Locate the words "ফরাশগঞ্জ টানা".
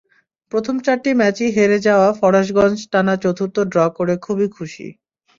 2.19-3.15